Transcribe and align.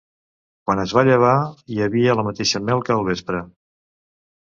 Quan 0.69 0.81
es 0.83 0.95
va 0.99 1.03
llevar, 1.09 1.35
hi 1.75 1.79
havia 1.89 2.17
la 2.23 2.27
mateixa 2.31 2.65
mel 2.71 2.85
que 2.89 2.99
al 2.99 3.09
vespre. 3.15 3.47